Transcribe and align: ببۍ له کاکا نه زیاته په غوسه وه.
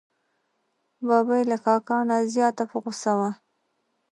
ببۍ 1.07 1.43
له 1.51 1.57
کاکا 1.65 1.97
نه 2.09 2.17
زیاته 2.33 2.63
په 2.71 2.77
غوسه 2.83 3.13
وه. 3.19 3.29